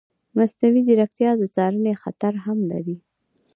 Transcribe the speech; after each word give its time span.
مصنوعي 0.37 0.81
ځیرکتیا 0.87 1.31
د 1.37 1.43
څارنې 1.55 1.93
خطر 2.01 2.33
هم 2.45 2.57
لري. 2.71 2.97